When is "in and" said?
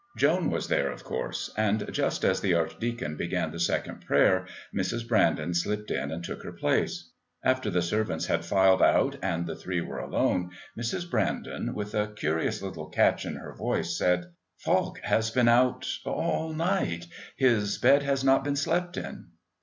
5.91-6.23